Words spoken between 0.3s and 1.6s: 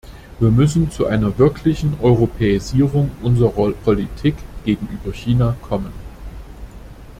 Wir müssen zu einer